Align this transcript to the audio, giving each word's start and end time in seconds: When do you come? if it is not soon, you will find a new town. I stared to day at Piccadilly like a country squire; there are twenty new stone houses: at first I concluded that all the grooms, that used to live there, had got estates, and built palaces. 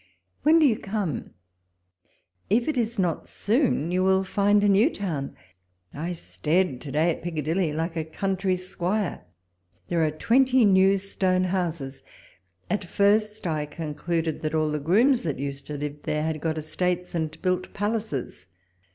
When 0.41 0.57
do 0.57 0.65
you 0.65 0.79
come? 0.79 1.35
if 2.49 2.67
it 2.67 2.75
is 2.75 2.97
not 2.97 3.27
soon, 3.27 3.91
you 3.91 4.01
will 4.03 4.23
find 4.23 4.63
a 4.63 4.67
new 4.67 4.89
town. 4.89 5.35
I 5.93 6.13
stared 6.13 6.81
to 6.81 6.91
day 6.91 7.11
at 7.11 7.21
Piccadilly 7.21 7.71
like 7.71 7.95
a 7.95 8.03
country 8.03 8.55
squire; 8.55 9.23
there 9.89 10.03
are 10.03 10.09
twenty 10.09 10.65
new 10.65 10.97
stone 10.97 11.43
houses: 11.43 12.01
at 12.67 12.83
first 12.83 13.45
I 13.45 13.67
concluded 13.67 14.41
that 14.41 14.55
all 14.55 14.71
the 14.71 14.79
grooms, 14.79 15.21
that 15.21 15.37
used 15.37 15.67
to 15.67 15.77
live 15.77 16.01
there, 16.01 16.23
had 16.23 16.41
got 16.41 16.57
estates, 16.57 17.13
and 17.13 17.39
built 17.43 17.71
palaces. 17.75 18.47